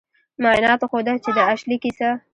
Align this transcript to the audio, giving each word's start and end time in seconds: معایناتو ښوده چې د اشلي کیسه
معایناتو 0.43 0.89
ښوده 0.91 1.13
چې 1.23 1.29
د 1.37 1.39
اشلي 1.53 1.77
کیسه 1.83 2.09